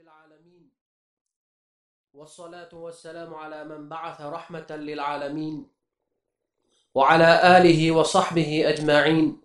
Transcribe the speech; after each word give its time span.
العالمين 0.00 0.70
والصلاة 2.12 2.72
والسلام 2.72 3.34
على 3.34 3.64
من 3.64 3.88
بعث 3.88 4.20
رحمة 4.20 4.66
للعالمين. 4.70 5.66
وعلى 6.94 7.58
آله 7.58 7.90
وصحبه 7.90 8.68
أجمعين. 8.68 9.40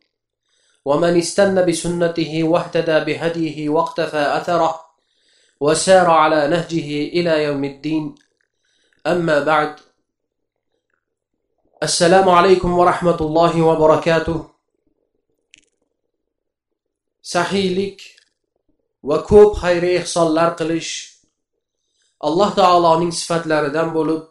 ومن 0.86 1.18
استنى 1.18 1.64
بسنته 1.64 2.44
واهتدى 2.44 2.98
بهديه 3.00 3.70
واقتفى 3.70 4.24
أثره. 4.38 4.74
وسار 5.60 6.10
على 6.10 6.48
نهجه 6.48 6.90
إلى 7.18 7.44
يوم 7.44 7.64
الدين. 7.64 8.16
أما 9.08 9.40
بعد 9.44 9.80
السلام 11.84 12.30
عليكم 12.30 12.72
ورحمة 12.80 13.20
الله 13.22 13.62
وبركاته. 13.62 14.56
sahiylik 17.26 18.00
va 19.10 19.18
ko'p 19.30 19.52
xayri 19.62 19.92
ehsonlar 20.02 20.50
qilish 20.60 20.92
alloh 22.28 22.52
taoloning 22.60 23.14
sifatlaridan 23.22 23.90
bo'lib 23.98 24.24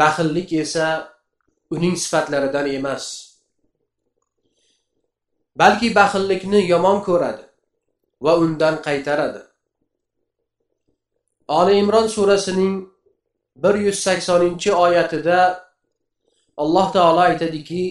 baxillik 0.00 0.52
esa 0.64 0.86
uning 1.74 1.96
sifatlaridan 2.04 2.66
emas. 2.78 3.04
Balki 5.60 5.88
baxillikni 6.00 6.60
yomon 6.72 6.98
ko'radi 7.08 7.44
va 8.24 8.32
undan 8.44 8.76
qaytaradi. 8.86 9.42
Oli 11.58 11.74
imron 11.82 12.08
surasining 12.14 12.74
bir 13.62 13.74
yuz 13.84 13.98
saksoninchi 14.06 14.70
oyatida 14.84 15.38
alloh 16.62 16.86
taolo 16.92 17.20
aytadiki 17.30 17.82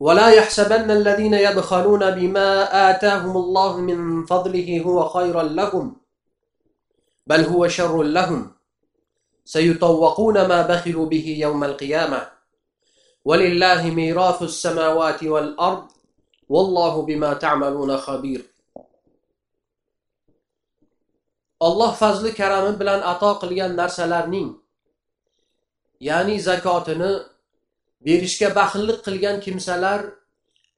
ولا 0.00 0.28
يحسبن 0.30 0.90
الذين 0.90 1.34
يبخلون 1.34 2.10
بما 2.10 2.50
آتاهم 2.90 3.36
الله 3.36 3.80
من 3.80 4.26
فضله 4.26 4.80
هو 4.80 5.08
خيرا 5.08 5.42
لهم 5.42 5.96
بل 7.26 7.44
هو 7.44 7.68
شر 7.68 8.02
لهم. 8.02 8.52
سيطوقون 9.44 10.46
ما 10.46 10.62
بخلوا 10.62 11.06
به 11.06 11.36
يوم 11.40 11.64
القيامة. 11.64 12.20
ولله 13.24 13.90
ميراث 13.90 14.42
السماوات 14.42 15.24
والأرض 15.24 15.86
والله 16.48 17.02
بما 17.02 17.34
تعملون 17.34 17.96
خبير. 17.96 18.50
alloh 21.60 21.92
fazli 21.92 22.32
karami 22.32 22.72
bilan 22.80 23.04
ato 23.04 23.36
qilgan 23.40 23.76
narsalarning 23.76 24.56
ya'ni 26.00 26.40
zakotini 26.40 27.10
berishga 28.06 28.48
baxillik 28.54 28.98
qilgan 29.06 29.40
kimsalar 29.40 30.00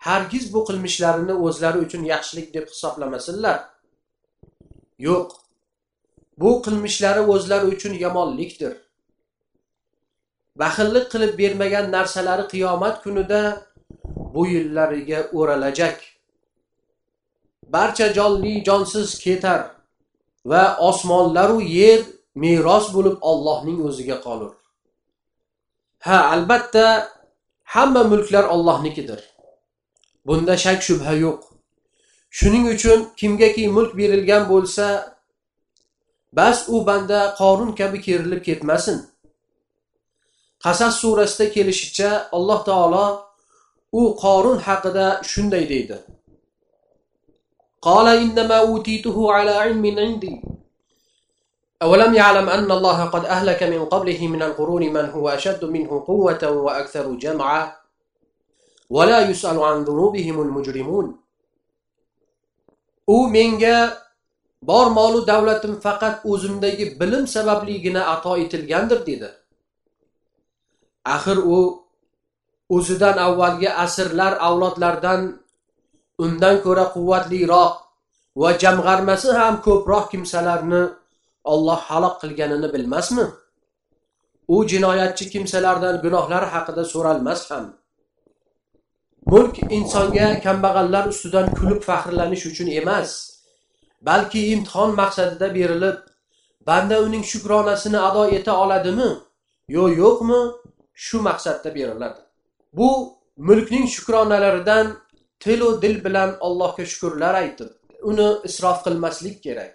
hargiz 0.07 0.55
bu 0.55 0.61
qilmishlarini 0.69 1.35
o'zlari 1.47 1.79
uchun 1.87 2.03
yaxshilik 2.13 2.55
deb 2.55 2.67
hisoblamasinlar. 2.73 3.59
Yo'q 4.99 5.29
bu 6.41 6.51
qilmishlari 6.65 7.23
o'zlari 7.35 7.67
uchun 7.75 7.93
yomonlikdir. 8.05 8.73
Baxillik 10.63 11.07
qilib 11.13 11.33
bermagan 11.39 11.87
narsalari 11.97 12.45
qiyomat 12.53 12.97
kunida 13.05 13.43
bo'yinlariga 14.35 15.21
o'ralajak. 15.39 15.99
Barcha 17.75 18.07
jonli 18.19 18.55
jonsiz 18.69 19.09
ketar 19.25 19.61
va 20.51 20.65
osmonlaru 20.89 21.61
yer 21.61 22.01
meros 22.35 22.87
bo'lib 22.95 23.17
ollohning 23.31 23.79
o'ziga 23.89 24.19
qolur. 24.27 24.53
ha 26.08 26.18
albatta 26.34 26.86
hamma 27.64 28.04
mulklar 28.04 28.44
ollohnikidir 28.56 29.20
bunda 30.28 30.58
shak 30.64 30.80
shubha 30.88 31.14
yo'q 31.26 31.42
shuning 32.38 32.66
uchun 32.74 33.00
kimgaki 33.20 33.68
mulk 33.76 33.92
berilgan 34.00 34.44
bo'lsa 34.52 34.88
bas 36.38 36.58
u 36.74 36.86
banda 36.88 37.20
qorun 37.40 37.72
kabi 37.80 37.98
kerilib 38.08 38.42
ketmasin 38.48 38.98
qasas 40.64 40.94
surasida 41.02 41.46
kelishicha 41.56 42.10
alloh 42.38 42.60
taolo 42.70 43.06
u 44.00 44.02
qorun 44.24 44.58
haqida 44.68 45.08
shunday 45.32 45.66
deydi 45.74 45.98
قال 47.88 48.08
إنما 48.08 48.58
أوتيته 48.60 49.18
على 49.36 49.52
علم 49.52 50.00
عندي 50.00 50.42
أولم 51.82 52.14
يعلم 52.14 52.50
أن 52.50 52.72
الله 52.72 53.06
قد 53.06 53.26
أهلك 53.26 53.64
من 53.64 53.86
قبله 53.86 54.28
من 54.28 54.42
القرون 54.44 54.84
من 54.94 55.06
هو 55.10 55.30
أشد 55.30 55.66
منه 55.66 56.04
قوة 56.08 56.44
وأكثر 56.50 57.06
جمعا 57.24 57.62
ولا 58.90 59.20
يسأل 59.30 59.58
عن 59.60 59.84
ذنوبهم 59.84 60.42
المجرمون 60.42 61.08
u 63.08 63.28
menga 63.32 63.98
bor 64.62 64.92
molu 64.92 65.24
davlatim 65.28 65.80
faqat 65.80 66.26
o'zimdagi 66.26 67.00
bilim 67.00 67.28
sababligina 67.28 68.02
ato 68.14 68.36
etilgandir 68.44 69.00
dedi 69.06 69.30
axir 71.16 71.38
u 71.38 71.60
o'zidan 72.76 73.18
avvalgi 73.28 73.70
asrlar 73.86 74.34
avlodlardan 74.48 75.22
undan 76.26 76.56
ko'ra 76.66 76.86
quvvatliroq 76.96 77.74
va 78.42 78.50
jamg'armasi 78.64 79.30
ham 79.40 79.56
ko'proq 79.68 80.06
kimsalarni 80.12 80.84
olloh 81.45 81.81
halok 81.89 82.21
qilganini 82.23 82.73
bilmasmi? 82.75 83.27
U 84.49 84.57
jinoyatchi 84.69 85.31
kimsalardan 85.33 85.97
gunohlari 86.05 86.49
haqida 86.55 86.85
so'ralmas 86.93 87.51
ham. 87.51 87.65
Mulk 89.33 89.57
insonga 89.77 90.29
kambag'allar 90.47 91.05
ustidan 91.13 91.47
kulib 91.59 91.81
faxrlanish 91.89 92.45
uchun 92.51 92.69
emas 92.81 93.11
balki 94.09 94.41
imtihon 94.55 94.91
maqsadida 95.01 95.49
berilib 95.55 95.99
banda 96.69 96.97
uning 97.07 97.25
shukronasini 97.33 97.99
ado 98.09 98.25
eta 98.39 98.53
oladimi? 98.63 99.11
Yo 99.69 99.85
yo'qmi? 100.03 100.41
Shu 100.95 101.19
maqsadda 101.29 101.75
beriladi. 101.75 102.21
Bu 102.73 102.89
mulkning 103.37 103.87
shukronalaridan 103.95 104.87
tilu 105.41 105.83
dil 105.83 106.05
bilan 106.05 106.31
allohga 106.47 106.85
shukurlar 106.93 107.35
aytib 107.43 107.71
uni 108.11 108.29
isrof 108.49 108.79
qilmaslik 108.85 109.43
kerak. 109.43 109.75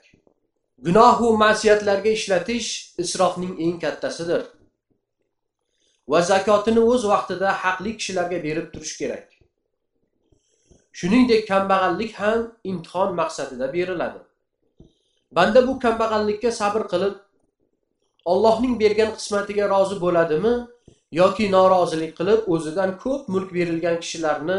Gunohu 0.86 1.38
ma'siyatlarga 1.38 2.10
ishlatish 2.10 2.70
isrofning 3.04 3.54
eng 3.66 3.80
kattasidir. 3.84 4.44
Va 6.12 6.22
zakotini 6.22 6.82
o'z 6.92 7.08
vaqtida 7.12 7.54
haqli 7.64 7.98
kishilarga 7.98 8.44
berib 8.44 8.68
turish 8.74 8.96
kerak. 9.02 9.26
Shuningdek 11.00 11.48
kambag'allik 11.48 12.14
ham 12.22 12.40
imtihon 12.72 13.16
maqsadida 13.22 13.74
beriladi. 13.74 14.20
Banda 15.32 15.68
bu 15.68 15.80
kambag'allikka 15.86 16.52
sabr 16.52 16.84
qilib 16.94 17.16
ollohning 18.32 18.80
bergan 18.84 19.12
qismatiga 19.18 19.66
rozi 19.74 19.98
bo'ladimi 20.06 20.54
yoki 21.22 21.46
norozilik 21.56 22.14
qilib 22.20 22.42
o'zidan 22.54 22.92
ko'p 23.04 23.24
mulk 23.34 23.50
berilgan 23.58 23.98
kishilarni 24.04 24.58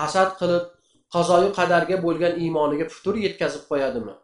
hasad 0.00 0.30
qilib 0.40 0.64
qazoyi 1.14 1.50
qadarga 1.58 1.96
bo'lgan 2.06 2.38
iymoniga 2.44 2.86
putur 2.92 3.14
yetkazib 3.26 3.64
qo'yadimi? 3.70 4.14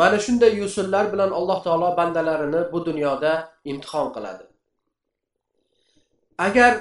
Mana 0.00 0.18
shunday 0.24 0.52
yo'sinlar 0.62 1.04
bilan 1.12 1.30
alloh 1.38 1.58
taolo 1.64 1.88
bandalarini 1.96 2.60
bu 2.72 2.78
dunyoda 2.88 3.32
imtihon 3.70 4.08
qiladi. 4.14 4.44
Agar 6.46 6.72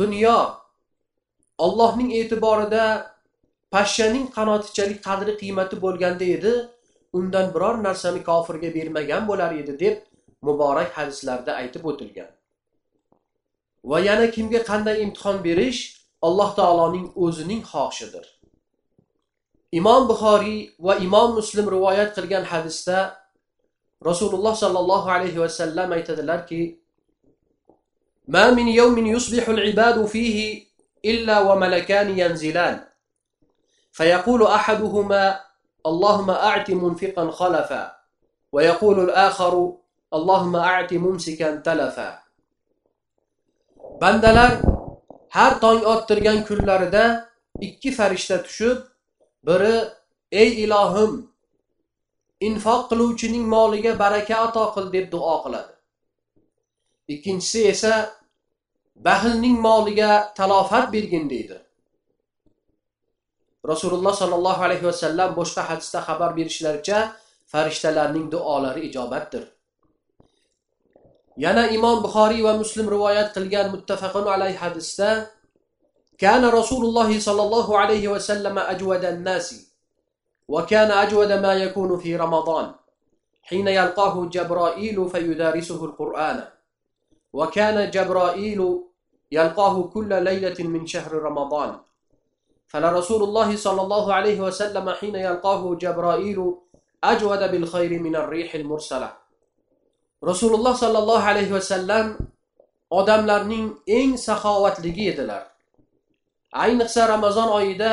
dunyo 0.00 0.38
ollohning 1.64 2.10
e'tiborida 2.20 2.84
pashshaning 3.74 4.26
qanotichalik 4.36 5.00
qadri 5.08 5.32
qiymati 5.42 5.76
bo'lganda 5.84 6.26
edi 6.36 6.52
undan 7.18 7.46
biror 7.54 7.76
narsani 7.86 8.20
kofirga 8.30 8.70
bermagan 8.76 9.22
bo'lar 9.30 9.50
edi 9.62 9.72
deb 9.84 9.96
muborak 10.46 10.90
hadislarda 10.98 11.52
aytib 11.62 11.84
o'tilgan. 11.90 12.30
Va 13.90 13.98
yana 14.08 14.26
kimga 14.36 14.60
qanday 14.70 14.96
imtihon 15.06 15.38
berish 15.48 15.80
alloh 16.26 16.50
taoloning 16.60 17.06
o'zining 17.24 17.62
xohishidir. 17.72 18.24
imom 19.71 20.07
buxoriy 20.07 20.71
va 20.79 20.93
imom 21.05 21.35
muslim 21.39 21.65
rivoyat 21.75 22.09
qilgan 22.15 22.43
hadisda 22.51 22.99
rasululloh 24.09 24.53
sollallohu 24.63 25.07
alayhi 25.15 25.39
vasallam 25.43 25.91
aytadilarki 25.91 26.63
ما 28.27 28.51
من 28.51 28.67
يوم 28.67 29.07
يصبح 29.07 29.49
العباد 29.49 30.05
فيه 30.05 30.67
إلا 31.05 31.39
وملكان 31.39 32.19
ينزلان 32.19 32.83
فيقول 33.91 34.41
أحدهما 34.43 35.39
اللهم 35.85 36.29
أعت 36.29 36.71
منفقا 36.71 37.31
خلفا 37.31 37.95
ويقول 38.51 38.97
الآخر 38.99 39.73
اللهم 40.13 40.55
أعت 40.55 40.93
ممسكا 40.93 41.55
تلفا 41.55 42.09
bandalar 44.01 44.61
har 45.33 45.53
tong 45.63 45.81
ottirgan 45.93 46.45
kunlarida 46.45 47.05
ikki 47.67 47.89
farishta 47.97 48.43
tushib 48.45 48.77
biri 49.46 49.76
ey 50.42 50.50
ilohim 50.64 51.12
infoq 52.48 52.82
qiluvchining 52.90 53.44
moliga 53.54 53.92
baraka 54.02 54.34
ato 54.46 54.64
qil 54.74 54.86
deb 54.94 55.06
duo 55.14 55.36
qiladi. 55.44 55.74
Ikkinchisi 57.14 57.60
esa 57.72 57.94
baxilning 59.06 59.56
moliga 59.66 60.10
talofat 60.38 60.86
bergin 60.94 61.24
deydi. 61.32 61.58
Rasululloh 63.72 64.14
sollallohu 64.22 64.60
alayhi 64.66 64.84
vasallam 64.90 65.30
boshqa 65.40 65.62
hadisda 65.70 65.98
xabar 66.08 66.30
berishlaricha 66.38 66.98
farishtalarning 67.52 68.26
duolari 68.34 68.80
ijobatdir. 68.88 69.44
Yana 71.44 71.64
imom 71.76 72.02
buxoriy 72.04 72.42
va 72.46 72.52
muslim 72.62 72.86
rivoyat 72.94 73.28
qilgan 73.36 73.66
muttafaqun 73.74 74.26
alayhi 74.34 74.58
hadisda 74.64 75.08
كان 76.22 76.44
رسول 76.44 76.82
الله 76.86 77.10
صلى 77.20 77.42
الله 77.42 77.78
عليه 77.78 78.04
وسلم 78.08 78.58
أجود 78.58 79.04
الناس 79.04 79.48
وكان 80.48 80.90
أجود 80.90 81.30
ما 81.32 81.52
يكون 81.54 81.98
في 81.98 82.16
رمضان 82.16 82.66
حين 83.42 83.68
يلقاه 83.68 84.14
جبرائيل 84.36 85.08
فيدارسه 85.10 85.84
القرآن 85.84 86.38
وكان 87.32 87.90
جبرائيل 87.90 88.60
يلقاه 89.32 89.82
كل 89.82 90.10
ليلة 90.24 90.58
من 90.74 90.86
شهر 90.86 91.12
رمضان. 91.12 91.70
فلرسول 92.68 93.22
الله 93.22 93.56
صلى 93.56 93.82
الله 93.82 94.14
عليه 94.14 94.38
وسلم 94.40 94.90
حين 94.90 95.14
يلقاه 95.14 95.74
جبرائيل 95.74 96.38
أجود 97.04 97.42
بالخير 97.50 97.92
من 98.06 98.16
الريح 98.16 98.54
المرسلة. 98.54 99.12
رسول 100.24 100.54
الله 100.54 100.72
صلى 100.72 100.98
الله 100.98 101.20
عليه 101.22 101.52
وسلم 101.52 102.16
odamlarning 102.92 103.80
eng 103.88 104.20
saxovatligi 104.20 105.08
edilar 105.12 105.51
ayniqsa 106.52 107.08
ramazon 107.08 107.48
oyida 107.48 107.90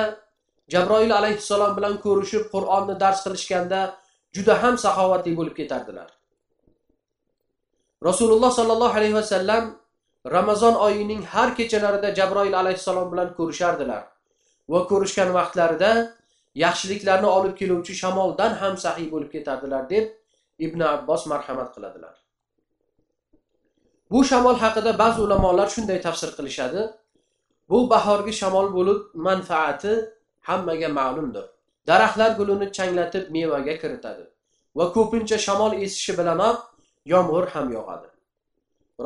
jabroil 0.73 1.11
alayhissalom 1.19 1.77
bilan 1.77 1.95
ko'rishib 2.05 2.43
qur'onni 2.53 2.95
dars 3.03 3.19
qilishganda 3.25 3.81
juda 4.35 4.53
ham 4.63 4.75
saxovatli 4.85 5.35
bo'lib 5.39 5.55
ketardilar. 5.59 6.09
Rasululloh 8.09 8.51
sollallohu 8.59 8.97
alayhi 8.99 9.15
vasallam 9.21 9.63
ramazon 10.25 10.75
oyining 10.75 11.21
har 11.33 11.49
kechalarida 11.57 12.09
jabroil 12.19 12.53
alayhissalom 12.61 13.11
bilan 13.11 13.29
ko'rishardilar 13.37 14.03
va 14.71 14.79
ko'rishgan 14.91 15.29
vaqtlarida 15.37 15.91
yaxshiliklarni 16.65 17.29
olib 17.37 17.53
keluvchi 17.59 17.93
shamoldan 18.01 18.53
ham 18.61 18.77
sahiy 18.85 19.07
bo'lib 19.13 19.31
ketardilar 19.35 19.83
deb 19.93 20.05
ibn 20.65 20.81
abbos 20.81 21.25
marhamat 21.31 21.69
qiladilar. 21.75 22.15
Bu 24.11 24.23
shamol 24.29 24.57
haqida 24.63 24.91
ba'zi 25.03 25.21
ulamolar 25.25 25.67
shunday 25.75 25.99
tafsir 26.07 26.29
qilishadi. 26.37 26.81
Bu 27.69 27.89
bahorgi 27.89 28.33
shamol 28.41 28.67
bo'lib 28.77 28.99
manfaati 29.27 29.93
hammaga 30.47 30.89
ma'lumdir. 30.99 31.45
Daraxtlar 31.87 32.31
gulini 32.39 32.67
changlatib 32.77 33.25
mevaga 33.35 33.75
kiritadi 33.81 34.23
va 34.77 34.85
ko'pincha 34.95 35.37
shamol 35.47 35.73
esishi 35.83 36.13
bilanoq 36.19 36.57
yomg'ir 37.13 37.45
ham 37.53 37.67
yog'adi. 37.77 38.07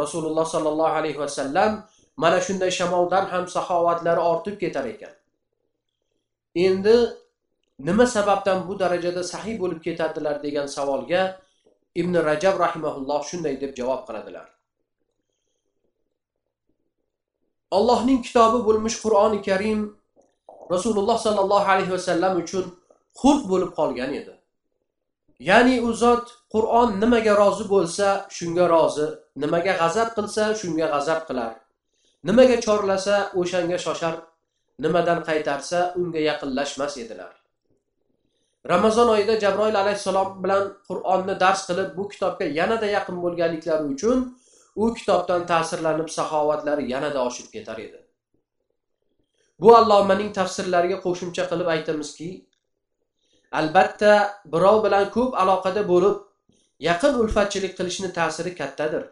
Rasululloh 0.01 0.45
sollallohu 0.53 0.93
alayhi 0.99 1.19
vasallam 1.23 1.71
mana 2.17 2.39
shunday 2.47 2.71
shamoldan 2.79 3.25
ham 3.33 3.43
saxovatlari 3.55 4.21
ortib 4.31 4.55
ketar 4.63 4.85
ekan. 4.93 5.13
Endi 6.55 6.95
nima 7.87 8.05
sababdan 8.15 8.67
bu 8.67 8.73
darajada 8.79 9.23
sahiy 9.33 9.55
bo'lib 9.61 9.79
ketadilar 9.87 10.35
degan 10.45 10.67
savolga 10.75 11.21
ibn 11.95 12.13
rajab 12.29 12.55
rahimaulloh 12.65 13.21
shunday 13.29 13.55
deb 13.61 13.71
javob 13.79 14.01
qiladilar. 14.07 14.52
Allohning 17.77 18.19
kitobi 18.27 18.59
bo'lmish 18.67 18.97
qur'oni 19.03 19.39
karim 19.47 19.81
rasululloh 20.73 21.17
sollallohu 21.25 21.67
alayhi 21.73 21.91
vasallam 21.95 22.33
uchun 22.43 22.65
xulq 23.21 23.43
bo'lib 23.51 23.71
qolgan 23.79 24.11
edi. 24.19 24.33
Ya'ni 25.49 25.75
u 25.87 25.93
zot 26.03 26.25
qur'on 26.53 26.89
nimaga 27.03 27.33
rozi 27.41 27.65
bo'lsa 27.73 28.07
shunga 28.37 28.65
rozi 28.73 29.07
nimaga 29.43 29.73
g'azab 29.81 30.09
qilsa 30.17 30.43
shunga 30.61 30.87
g'azab 30.93 31.21
qilar. 31.27 31.53
Nimaga 32.27 32.57
chorlasa 32.65 33.15
o'shanga 33.39 33.77
shoshar 33.85 34.15
nimadan 34.83 35.19
qaytarsa 35.29 35.79
unga 35.99 36.21
yaqinlashmas 36.29 36.93
edilar. 37.03 37.33
Ramazon 38.73 39.07
oyida 39.15 39.33
jabroil 39.43 39.75
alayhissalom 39.83 40.29
bilan 40.43 40.63
qur'onni 40.89 41.35
dars 41.43 41.61
qilib 41.69 41.89
bu 41.97 42.03
kitobga 42.11 42.45
yanada 42.59 42.87
yaqin 42.97 43.17
bo'lganliklari 43.23 43.85
uchun 43.95 44.17
u 44.75 44.93
kitobdan 44.93 45.45
ta'sirlanib 45.51 46.09
saxovatlari 46.17 46.89
yanada 46.91 47.25
oshib 47.27 47.47
ketar 47.55 47.77
edi. 47.85 47.99
Bu 49.59 49.75
allomaning 49.77 50.31
tafsirlariga 50.39 50.97
qo'shimcha 51.05 51.43
qilib 51.51 51.67
aytamizki 51.75 52.29
albatta 53.59 54.13
birov 54.53 54.83
bilan 54.85 55.05
ko'p 55.15 55.37
aloqada 55.43 55.83
bo'lib 55.91 56.17
yaqin 56.89 57.19
ulfatchilik 57.23 57.77
qilishni 57.79 58.09
ta'siri 58.19 58.55
kattadir. 58.61 59.03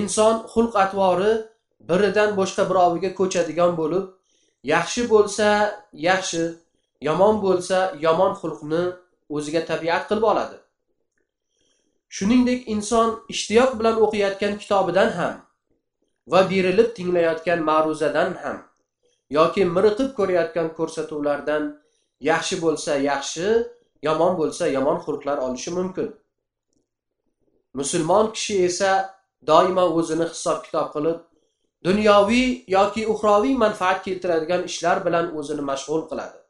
Inson 0.00 0.34
xulq 0.52 0.74
atvori 0.84 1.32
biridan 1.90 2.30
boshqa 2.40 2.68
biroviga 2.70 3.10
ko'chadigan 3.20 3.76
bo'lib 3.80 4.04
yaxshi 4.74 5.02
bo'lsa 5.14 5.48
yaxshi 6.08 6.42
yomon 7.08 7.40
bo'lsa 7.44 7.78
yomon 8.06 8.32
xulqni 8.40 8.82
o'ziga 9.36 9.62
tabiat 9.70 10.08
qilib 10.08 10.26
oladi. 10.32 10.56
Shuningdek 12.16 12.68
inson 12.74 13.08
ishtiyoq 13.34 13.70
bilan 13.78 13.96
o'qiyotgan 14.04 14.54
kitobidan 14.62 15.10
ham 15.18 15.34
va 16.32 16.40
berilib 16.50 16.88
tinglayotgan 16.96 17.60
ma'ruzadan 17.70 18.30
ham 18.42 18.58
yoki 19.38 19.62
miriqib 19.76 20.10
ko'rayotgan 20.18 20.68
ko'rsatuvlardan 20.78 21.62
yaxshi 22.30 22.56
bo'lsa 22.64 22.92
yaxshi 23.10 23.46
yomon 24.08 24.36
bo'lsa 24.40 24.64
yomon 24.76 24.98
xulqlar 25.06 25.38
olishi 25.46 25.70
mumkin. 25.78 26.08
Musulmon 27.74 28.26
kishi 28.36 28.54
esa 28.68 28.90
doimo 29.50 29.84
o'zini 29.98 30.26
hisob 30.32 30.58
kitob 30.66 30.88
qilib 30.94 31.18
dunyoviy 31.86 32.48
yoki 32.76 33.02
uxroviy 33.12 33.54
manfaat 33.64 33.98
keltiradigan 34.06 34.62
ishlar 34.70 35.04
bilan 35.06 35.26
o'zini 35.38 35.62
mashg'ul 35.70 36.02
qiladi. 36.10 36.41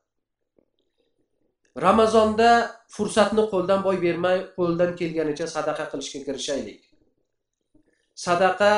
Ramazonda 1.76 2.76
fursatni 2.88 3.48
qo'ldan 3.52 3.80
boy 3.86 3.96
bermay 4.04 4.38
qo'ldan 4.56 4.90
kelganicha 5.00 5.46
sadaqa 5.46 5.84
qilishga 5.92 6.20
kirishaylik. 6.26 6.80
Sadaqa 8.14 8.72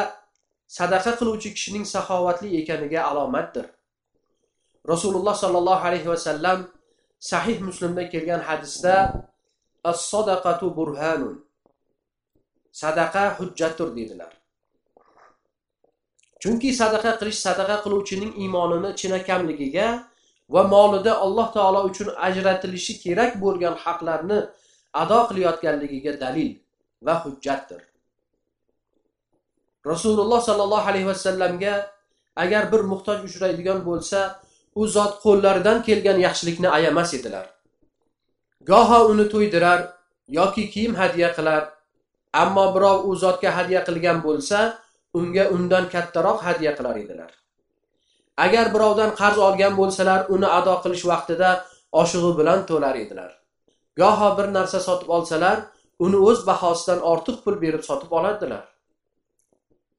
sadaqa 0.79 1.11
qiluvchi 1.19 1.49
kishining 1.57 1.85
saxovatli 1.95 2.49
ekaniga 2.61 3.01
alomatdir. 3.11 3.67
Rasululloh 4.93 5.35
sollallohu 5.43 5.83
alayhi 5.89 6.09
vasallam 6.15 6.59
sahih 7.31 7.59
muslimda 7.69 8.09
kelgan 8.13 8.41
hadisda 8.49 8.95
as 9.91 9.99
sadaqatu 10.13 10.67
burhanun. 10.77 11.37
Sadaqa 12.73 13.25
hujjatdir 13.39 13.89
dedilar. 13.97 14.33
Chunki 16.43 16.71
sadaqa 16.81 17.11
qilish 17.21 17.41
sadaqa 17.47 17.77
qiluvchining 17.85 18.33
iymonini 18.43 18.91
chinakamligiga 19.01 19.87
va 20.49 20.63
molida 20.75 21.13
alloh 21.25 21.49
taolo 21.57 21.81
uchun 21.91 22.09
ajratilishi 22.27 22.95
kerak 23.05 23.33
bo'lgan 23.45 23.75
haqlarni 23.85 24.39
ado 25.03 25.19
qilayotganligiga 25.29 26.13
dalil 26.21 26.51
va 27.07 27.15
hujjatdir. 27.25 27.81
Rasululloh 29.93 30.41
sollallohu 30.49 30.89
alayhi 30.91 31.07
vasallamga 31.13 31.75
agar 32.37 32.73
bir 32.73 32.83
muhtoj 32.93 33.19
uchraydigan 33.29 33.81
bo'lsa 33.89 34.21
u 34.75 34.87
zot 34.97 35.13
qo'llaridan 35.25 35.83
kelgan 35.87 36.19
yaxshilikni 36.27 36.69
ayamas 36.69 37.15
edilar. 37.19 37.47
Goho 38.71 38.99
uni 39.13 39.27
to'ydirar 39.33 39.81
yoki 40.39 40.65
kiyim 40.73 40.95
hadya 41.01 41.29
qilar 41.37 41.63
ammo 42.43 42.67
birov 42.75 42.99
u 43.09 43.17
zotga 43.25 43.51
hadya 43.59 43.81
qilgan 43.89 44.19
bo'lsa 44.27 44.59
unga 45.19 45.45
undan 45.57 45.85
kattaroq 45.95 46.39
hadya 46.47 46.71
qilar 46.79 46.97
edilar. 47.05 47.31
Agar 48.37 48.75
birovdan 48.75 49.15
qarz 49.21 49.39
olgan 49.39 49.77
bo'lsalar 49.81 50.27
uni 50.35 50.47
ado 50.59 50.75
qilish 50.85 51.05
vaqtida 51.13 51.51
oshig'i 52.03 52.33
bilan 52.39 52.67
to'lar 52.71 52.95
edilar. 53.05 53.31
Goho 54.01 54.29
bir 54.39 54.47
narsa 54.57 54.81
sotib 54.81 55.09
olsalar 55.17 55.57
uni 55.99 56.17
o'z 56.29 56.47
bahosidan 56.47 57.01
ortiq 57.13 57.37
pul 57.45 57.61
berib 57.65 57.83
sotib 57.91 58.13
oladilar 58.19 58.65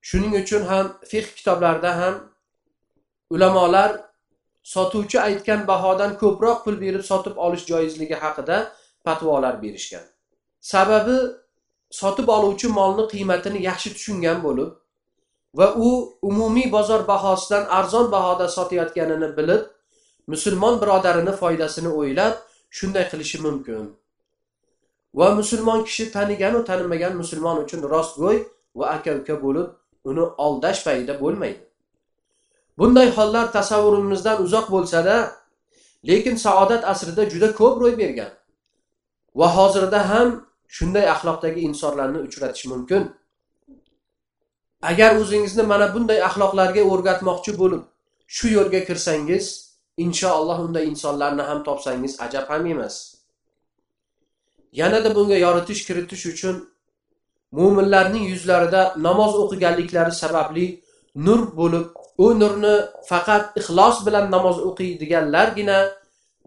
shuning 0.10 0.34
uchun 0.42 0.64
ham 0.72 0.86
fiq 1.12 1.26
kitoblarida 1.38 1.92
ham 2.02 2.16
ulamolar 3.36 3.92
sotuvchi 4.74 5.18
aytgan 5.28 5.62
bahodan 5.72 6.12
ko'proq 6.22 6.60
pul 6.66 6.76
berib 6.84 7.04
sotib 7.12 7.36
olish 7.46 7.66
joizligi 7.72 8.18
haqida 8.24 8.58
fatvolar 9.06 9.56
berishgan. 9.64 10.06
Sababi 10.72 11.18
sotib 12.02 12.28
oluvchi 12.38 12.68
molni 12.80 13.06
qiymatini 13.14 13.60
yaxshi 13.70 13.90
tushungan 13.96 14.38
bo'lib 14.46 14.70
va 15.58 15.68
u 15.88 15.90
umumiy 16.22 16.72
bozor 16.72 17.08
bahosidan 17.08 17.66
arzon 17.80 18.12
bahoda 18.12 18.48
sotayotganini 18.58 19.30
bilib 19.38 19.62
musulmon 20.28 20.82
birodarini 20.82 21.34
foydasini 21.42 21.92
o'ylab 22.00 22.34
shunday 22.78 23.06
qilishi 23.12 23.38
mumkin. 23.46 23.84
Va 25.20 25.28
musulmon 25.40 25.84
kishi 25.88 26.12
taniganu 26.16 26.60
tanimagan 26.70 27.14
musulmon 27.22 27.58
uchun 27.64 27.82
rostgo'y 27.94 28.38
va 28.76 28.86
aka 28.96 29.12
uka 29.20 29.36
bo'lib 29.44 29.68
uni 30.10 30.24
aldash 30.46 30.84
payida 30.88 31.14
bo'lmaydi. 31.22 31.62
Bunday 32.78 33.10
hollar 33.18 33.46
tasavvurimizdan 33.58 34.44
uzoq 34.46 34.66
bo'lsada 34.76 35.16
lekin 36.10 36.36
saodat 36.46 36.84
asrida 36.92 37.24
juda 37.34 37.50
ko'p 37.60 37.76
ro'y 37.82 37.96
bergan 38.02 38.32
va 39.40 39.48
hozirda 39.58 40.00
ham 40.12 40.28
shunday 40.78 41.06
axloqdagi 41.14 41.60
insonlarni 41.70 42.20
uchratish 42.28 42.66
mumkin. 42.74 43.02
Agar 44.82 45.16
o'zingizni 45.22 45.64
mana 45.64 45.88
bunday 45.94 46.20
axloqlarga 46.28 46.82
o'rgatmoqchi 46.92 47.52
bo'lib 47.62 47.84
shu 48.28 48.48
yo'lga 48.58 48.82
kirsangiz 48.88 49.46
inshaalloh 50.06 50.60
unday 50.68 50.86
insonlarni 50.92 51.44
ham 51.50 51.60
topsangiz 51.68 52.14
ajab 52.26 52.46
ham 52.50 52.66
emas. 52.74 52.96
Yanada 54.80 55.16
bunga 55.16 55.38
yoritish 55.46 55.82
kiritish 55.88 56.26
uchun 56.34 56.56
mo'minlarning 57.58 58.26
yuzlarida 58.32 58.82
namoz 59.08 59.34
o'qiganliklari 59.44 60.14
sababli 60.24 60.68
nur 61.16 61.42
bo'lib 61.60 61.86
u 62.26 62.28
nurni 62.40 62.76
faqat 63.10 63.44
ixlos 63.60 63.98
bilan 64.06 64.26
namoz 64.36 64.58
o'qiydiganlargina 64.68 65.78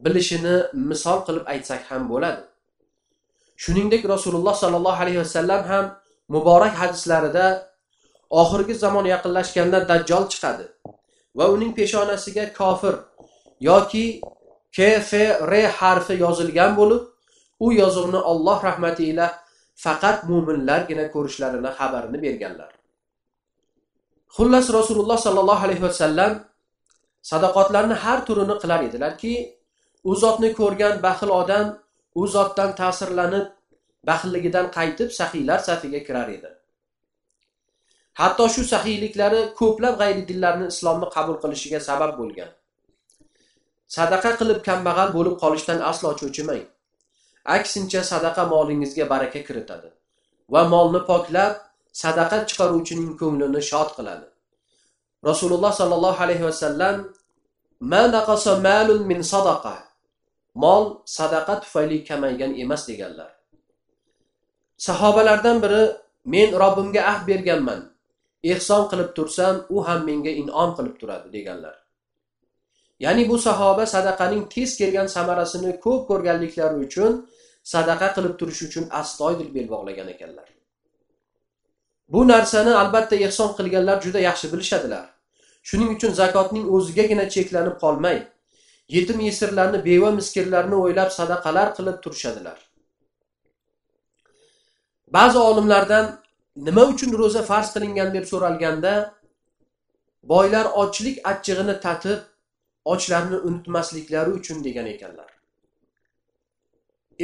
bilishini 0.04 0.56
misol 0.90 1.18
qilib 1.26 1.44
aytsak 1.52 1.82
ham 1.90 2.02
bo'ladi. 2.12 2.42
Shuningdek 3.62 4.02
rasululloh 4.14 4.54
sollallohu 4.62 5.00
alayhi 5.04 5.20
vasallam 5.24 5.62
ham 5.70 5.84
muborak 6.34 6.74
hadislarida 6.80 7.46
oxirgi 8.30 8.74
zamon 8.74 9.06
yaqinlashganda 9.14 9.78
dajjol 9.90 10.24
chiqadi 10.32 10.66
va 11.38 11.44
uning 11.54 11.72
peshonasiga 11.78 12.44
kofir 12.58 12.94
yoki 13.60 14.06
kfr 14.76 15.52
harfi 15.80 16.14
yozilgan 16.24 16.72
bo'lib 16.80 17.02
u 17.60 17.72
yozuvni 17.72 18.20
Alloh 18.32 18.58
rahmati 18.68 19.02
ila 19.12 19.26
faqat 19.84 20.18
mu'minlargina 20.30 21.04
ko'rishlarini 21.14 21.70
xabarini 21.78 22.18
berganlar. 22.24 22.70
Xullas 24.36 24.66
Rasululloh 24.78 25.18
sollallohu 25.26 25.64
alayhi 25.66 25.82
vasallam 25.88 26.32
sadaqotlarni 27.30 27.96
har 28.04 28.18
turini 28.26 28.56
qilar 28.62 28.80
edilarki, 28.88 29.34
u 30.10 30.12
zotni 30.22 30.50
ko'rgan 30.60 30.94
baxil 31.06 31.30
odam 31.40 31.66
u 32.20 32.26
zotdan 32.34 32.70
ta'sirlanib, 32.80 33.46
baxilligidan 34.08 34.66
qaytib 34.76 35.08
saxiylar 35.18 35.58
safiga 35.68 36.00
kirar 36.06 36.28
edi. 36.36 36.57
Hatto 38.20 38.48
shu 38.54 38.62
saxiyliklari 38.72 39.40
ko'plab 39.60 39.94
g'ayri 40.00 40.22
dinlarni 40.30 40.66
islomni 40.74 41.08
qabul 41.16 41.36
qilishiga 41.42 41.80
sabab 41.88 42.12
bo'lgan. 42.20 42.50
Sadaqa 43.96 44.30
qilib 44.40 44.58
kambag'al 44.68 45.14
bo'lib 45.16 45.34
qolishdan 45.42 45.78
aslo 45.90 46.10
cho'chimang. 46.22 46.66
aksincha 47.56 48.02
sadaqa 48.12 48.42
molingizga 48.52 49.04
baraka 49.12 49.40
kiritadi 49.48 49.88
va 50.52 50.62
molni 50.72 51.00
poklab 51.10 51.52
sadaqa 52.02 52.38
chiqaruvchining 52.48 53.12
ko'nglini 53.20 53.62
shod 53.70 53.88
qiladi 53.96 54.26
rasululloh 55.28 55.72
sollallohu 55.80 56.22
alayhi 56.26 56.44
vasallam 56.48 56.96
ma 57.92 58.02
naqasa 58.16 58.52
malun 58.68 59.00
min 59.10 59.20
sadaqa 59.32 59.76
mol 60.64 60.84
sadaqa 61.18 61.54
tufayli 61.62 61.98
kamaygan 62.08 62.52
emas 62.64 62.82
deganlar 62.88 63.30
sahobalardan 64.86 65.56
biri 65.64 65.82
men 66.34 66.48
robbimga 66.62 67.02
ahd 67.12 67.22
berganman 67.30 67.80
ehson 68.44 68.88
qilib 68.90 69.10
tursam 69.16 69.64
u 69.68 69.86
ham 69.86 70.04
menga 70.04 70.30
in'om 70.30 70.70
qilib 70.76 70.96
turadi 71.00 71.32
deganlar. 71.32 71.76
Ya'ni 73.00 73.28
bu 73.28 73.38
sahoba 73.38 73.86
sadaqaning 73.86 74.44
tez 74.54 74.76
kelgan 74.80 75.06
samarasini 75.06 75.80
ko'p 75.84 76.02
ko'rganliklari 76.10 76.76
uchun 76.86 77.12
sadaqa 77.74 78.08
qilib 78.16 78.34
turish 78.40 78.62
uchun 78.68 78.84
astoydil 79.00 79.50
bel 79.54 79.68
bog'lagan 79.74 80.08
ekanlar. 80.14 80.48
Bu 82.12 82.28
narsani 82.28 82.72
albatta 82.82 83.16
ehson 83.26 83.50
qilganlar 83.58 84.02
juda 84.04 84.20
yaxshi 84.28 84.46
bilishadilar. 84.52 85.04
Shuning 85.68 85.90
uchun 85.96 86.12
zakotning 86.20 86.66
o'zigagina 86.76 87.24
cheklanib 87.34 87.76
qolmay 87.84 88.18
yetim 88.96 89.18
yesirlarni 89.20 89.78
beva 89.88 90.10
miskinlarni 90.18 90.76
o'ylab 90.84 91.10
sadaqalar 91.18 91.68
qilib 91.76 91.96
turishadilar. 92.04 92.58
Ba'zi 95.16 95.38
olimlardan 95.38 96.06
nima 96.66 96.82
uchun 96.92 97.10
ro'za 97.20 97.42
farz 97.50 97.68
qilingan 97.74 98.08
deb 98.16 98.24
so'ralganda 98.32 98.94
boylar 100.32 100.66
ochlik 100.82 101.16
achchig'ini 101.30 101.74
tatib 101.84 102.20
ochlarni 102.92 103.38
unutmasliklari 103.48 104.30
uchun 104.38 104.64
degan 104.64 104.86
ekanlar. 104.94 105.30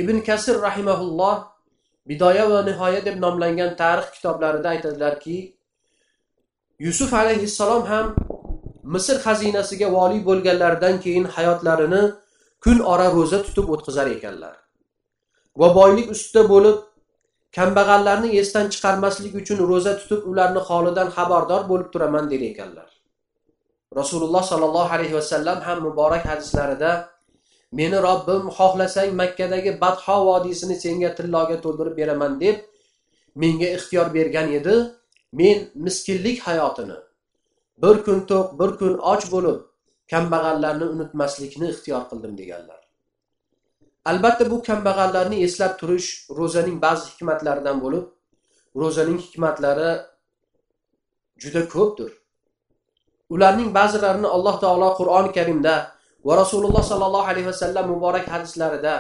Ibn 0.01 0.17
kasir 0.29 0.57
rahimahulloh 0.67 1.37
bidoya 2.09 2.51
va 2.51 2.63
nihoya 2.69 3.05
deb 3.05 3.17
nomlangan 3.25 3.77
tarix 3.83 4.07
kitoblarida 4.17 4.69
aytadilarki 4.75 5.37
yusuf 6.87 7.15
alayhissalom 7.23 7.83
ham 7.93 8.07
misr 8.95 9.17
xazinasiga 9.27 9.89
voliy 9.97 10.21
bo'lganlaridan 10.29 11.01
keyin 11.05 11.25
hayotlarini 11.37 12.03
kun 12.65 12.79
ora 12.93 13.07
ro'za 13.17 13.39
tutib 13.47 13.67
o'tkazar 13.75 14.07
ekanlar. 14.17 14.55
Va 15.61 15.69
boylik 15.79 16.11
ustida 16.15 16.43
bo'lib 16.53 16.77
kambag'allarni 17.57 18.29
esdan 18.41 18.67
chiqarmaslik 18.75 19.35
uchun 19.41 19.59
ro'za 19.71 19.93
tutib 20.01 20.21
ularni 20.31 20.61
holidan 20.69 21.09
xabardor 21.17 21.63
bo'lib 21.71 21.89
turaman 21.93 22.31
der 22.33 22.43
ekanlar. 22.51 22.89
Rasululloh 24.01 24.43
sollallohu 24.51 24.95
alayhi 24.97 25.15
vasallam 25.21 25.59
ham 25.67 25.79
muborak 25.87 26.25
hadislarida 26.31 26.91
meni 27.79 27.99
robbim 28.09 28.43
xohlasang 28.59 29.11
makkadagi 29.21 29.71
badho 29.83 30.17
vodiysini 30.29 30.77
senga 30.85 31.11
tilloga 31.19 31.57
to'ldirib 31.65 31.95
beraman 32.01 32.33
deb 32.45 32.57
menga 33.43 33.69
ixtiyor 33.77 34.07
bergan 34.17 34.49
edi. 34.59 34.77
Men 35.41 35.59
miskinlik 35.75 36.39
hayotini 36.47 36.99
bir 37.83 37.97
kun 38.05 38.21
to'q 38.31 38.47
bir 38.59 38.71
kun 38.79 38.95
och 39.13 39.25
bo'lib 39.35 39.59
kambag'allarni 40.13 40.87
unutmaslikni 40.95 41.67
ixtiyor 41.73 42.03
qildim 42.11 42.39
deganlar. 42.39 42.84
Albatta 44.11 44.51
bu 44.51 44.63
kambag'allarni 44.69 45.37
eslab 45.47 45.73
turish 45.81 46.09
ro'zaning 46.39 46.77
ba'zi 46.85 47.05
hikmatlaridan 47.13 47.81
bo'lib 47.85 48.05
ro'zaning 48.83 49.19
hikmatlari 49.25 49.91
juda 51.43 51.63
ko'pdir. 51.75 52.11
Ularning 53.35 53.71
ba'zilarini 53.79 54.29
alloh 54.37 54.57
taolo 54.65 54.89
qur'oni 55.01 55.31
karimda 55.37 55.75
va 56.27 56.33
rasululloh 56.43 56.83
sollallohu 56.91 57.31
alayhi 57.33 57.49
vasallam 57.53 57.85
muborak 57.93 58.27
hadislarida 58.35 58.95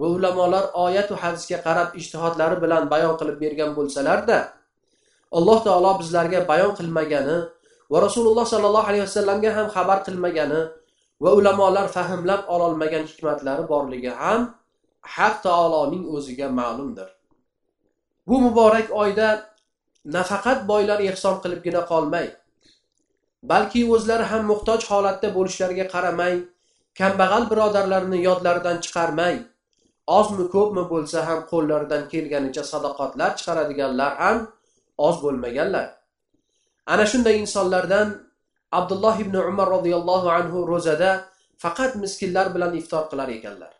va 0.00 0.06
ulamolar 0.16 0.64
oyatu 0.86 1.14
hadisga 1.22 1.58
qarab 1.66 1.88
ijtihodlari 2.00 2.56
bilan 2.64 2.82
bayon 2.92 3.14
qilib 3.20 3.36
bergan 3.44 3.70
bo'lsalarda 3.78 4.38
alloh 5.38 5.58
taolo 5.66 5.92
bizlarga 6.00 6.40
bayon 6.50 6.72
qilmagani 6.78 7.38
va 7.92 7.98
rasululloh 8.06 8.46
sollallohu 8.52 8.88
alayhi 8.90 9.04
vasallamga 9.08 9.50
ham 9.56 9.66
xabar 9.76 9.98
qilmagani 10.06 10.60
va 11.22 11.30
ulamolar 11.38 11.88
fahmlab 11.96 12.42
ololmagan 12.54 13.04
hikmatlari 13.10 13.68
borligi 13.72 14.12
ham 14.22 14.40
haq 15.16 15.42
taoloning 15.46 16.04
o'ziga 16.16 16.48
ma'lumdir. 16.60 17.08
Bu 18.28 18.40
muborak 18.40 18.88
oyda 19.02 19.28
nafaqat 20.16 20.68
boylar 20.70 21.00
ehson 21.10 21.36
qilibgina 21.42 21.82
qolmay 21.92 22.26
balki 23.52 23.80
o'zlari 23.94 24.24
ham 24.32 24.42
muhtoj 24.52 24.80
holatda 24.90 25.28
bo'lishlariga 25.36 25.86
qaramay 25.94 26.34
kambag'al 27.00 27.44
birodarlarini 27.50 28.18
yodlaridan 28.28 28.78
chiqarmay 28.84 29.34
ozmi 30.18 30.44
ko'pmi 30.54 30.84
bo'lsa 30.92 31.18
ham 31.28 31.40
qo'llaridan 31.52 32.02
kelganicha 32.12 32.62
sadoqatlar 32.72 33.30
chiqaradiganlar 33.38 34.12
ham 34.22 34.38
oz 35.08 35.16
bo'lmaganlar. 35.24 35.86
Ana 36.92 37.04
shunday 37.12 37.36
insonlardan 37.42 38.25
abdulloh 38.72 39.20
ibn 39.20 39.36
umar 39.36 39.68
roziyallohu 39.76 40.28
anhu 40.38 40.66
ro'zada 40.72 41.10
faqat 41.58 41.96
miskinlar 42.02 42.54
bilan 42.54 42.74
iftor 42.74 43.10
qilar 43.10 43.28
ekanlar. 43.28 43.72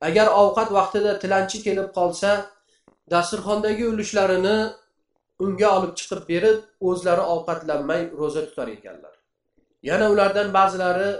Agar 0.00 0.26
ovqat 0.42 0.68
vaqtida 0.78 1.18
tilanchi 1.22 1.58
kelib 1.66 1.88
qolsa 1.98 2.30
dasturxondagi 3.10 3.84
ulushlarini 3.92 4.56
unga 5.44 5.68
olib 5.76 5.92
chiqib 5.98 6.22
berib 6.32 6.58
o'zlari 6.88 7.24
ovqatlanmay 7.34 8.02
ro'za 8.20 8.42
tutar 8.48 8.68
ekanlar. 8.76 9.14
Yana 9.82 10.06
ulardan 10.14 10.48
ba'zilari 10.58 11.10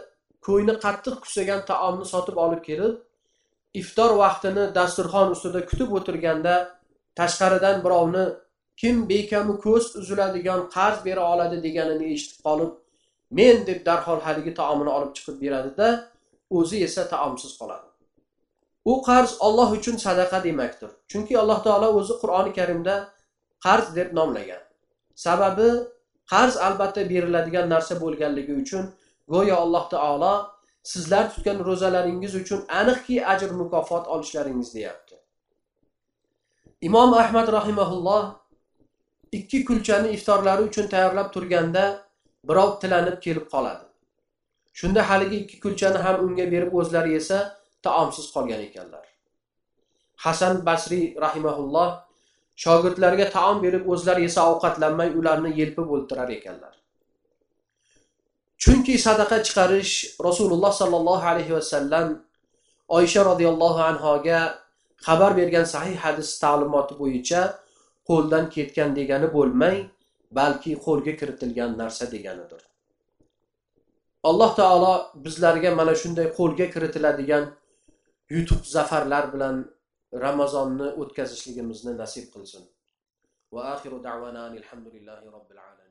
ko'yni 0.46 0.74
qattiq 0.84 1.16
kusagan 1.24 1.60
taomni 1.70 2.06
sotib 2.12 2.36
olib 2.44 2.62
kelib 2.68 2.94
iftor 3.80 4.10
vaqtini 4.22 4.64
dasturxon 4.78 5.28
ustida 5.34 5.60
kutib 5.70 5.90
o'tirganda 5.98 6.54
tashqaridan 7.18 7.76
birovni 7.84 8.24
kim 8.80 9.08
bekamu 9.08 9.54
ko'z 9.64 9.84
uziladigan 10.00 10.60
qarz 10.76 10.98
bera 11.06 11.22
oladi 11.32 11.62
deganini 11.66 12.06
eshitib 12.14 12.40
qolib 12.46 12.72
men 13.38 13.66
deb 13.68 13.80
darhol 13.86 14.20
haligi 14.26 14.52
taomini 14.60 14.90
olib 14.96 15.12
chiqib 15.16 15.36
beradida 15.44 15.88
o'zi 16.58 16.76
esa 16.86 17.02
taomsiz 17.14 17.52
qoladi. 17.60 17.88
U 18.92 18.94
qarz 19.08 19.30
olloh 19.46 19.70
uchun 19.78 19.96
sadaqa 20.06 20.38
demakdir. 20.44 20.90
Chunki 21.10 21.34
alloh 21.42 21.58
taolo 21.66 21.88
o'zi 22.00 22.14
qur'oni 22.22 22.52
karimda 22.58 22.94
qarz 23.66 23.86
deb 23.98 24.08
nomlagan. 24.18 24.62
Sababi 25.24 25.68
qarz 26.32 26.54
albatta 26.66 27.02
beriladigan 27.12 27.66
narsa 27.74 27.94
bo'lganligi 28.02 28.54
uchun 28.62 28.84
go'yo 29.34 29.56
alloh 29.64 29.84
taolo 29.94 30.34
sizlar 30.92 31.24
tutgan 31.34 31.58
ro'zalaringiz 31.68 32.34
uchun 32.42 32.60
aniqki 32.80 33.16
ajr 33.32 33.50
mukofot 33.60 34.04
olishlaringiz 34.14 34.74
deyapti. 34.76 35.16
Imom 36.88 37.10
ahmad 37.22 37.48
rahimaulloh 37.58 38.22
ikki 39.38 39.64
kulchani 39.68 40.08
iftorlari 40.16 40.62
uchun 40.68 40.86
tayyorlab 40.94 41.28
turganda 41.34 41.84
birov 42.48 42.70
tilanib 42.80 43.16
kelib 43.24 43.46
qoladi. 43.54 43.84
Shunda 44.78 45.02
haligi 45.10 45.36
ikki 45.42 45.56
kulchani 45.64 45.98
ham 46.04 46.16
unga 46.26 46.46
berib 46.54 46.72
o'zlari 46.80 47.12
yesa 47.16 47.38
taomsiz 47.84 48.26
qolgan 48.34 48.60
ekanlar. 48.68 49.04
Hasan 50.24 50.54
basriy 50.66 51.04
rahimaulloh 51.24 51.88
shogirdlarga 52.64 53.26
taom 53.36 53.62
berib 53.64 53.84
o'zlari 53.92 54.24
esa 54.30 54.40
ovqatlanmay 54.52 55.08
ularni 55.18 55.50
yelpib 55.60 55.88
o'ltirar 55.94 56.30
ekanlar. 56.38 56.74
Chunki 58.62 58.94
sadaqa 59.06 59.36
chiqarish 59.46 59.94
rasululloh 60.26 60.72
sollallohu 60.80 61.26
alayhi 61.32 61.52
vasallam 61.58 62.08
oysha 62.98 63.24
roziyallohu 63.30 63.80
anhoga 63.90 64.40
xabar 65.06 65.30
bergan 65.36 65.66
sahih 65.74 65.96
hadis 66.04 66.28
ta'limoti 66.42 66.94
bo'yicha 67.00 67.40
qo'ldan 68.08 68.44
ketgan 68.54 68.90
degani 68.98 69.28
bo'lmay 69.36 69.76
balki 70.38 70.72
qo'lga 70.86 71.12
kiritilgan 71.20 71.78
narsa 71.82 72.04
deganidir. 72.14 72.62
Alloh 74.30 74.50
taolo 74.60 74.92
bizlarga 75.24 75.70
mana 75.80 75.94
shunday 76.02 76.28
qo'lga 76.38 76.66
kiritiladigan 76.74 77.44
yutuq 78.34 78.62
zafarlar 78.74 79.24
bilan 79.34 79.56
ramazonni 80.24 80.88
o'tkazishligimizni 81.02 81.92
nasib 82.02 82.26
qilsin. 82.34 82.62
Va 83.54 83.62
axiru 83.74 83.98
da'vana 84.08 84.42
alhamdulillahi 84.50 85.26
robbil 85.36 85.60
alamin. 85.66 85.83